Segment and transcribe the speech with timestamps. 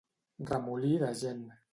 [0.51, 1.45] Remolí de gent.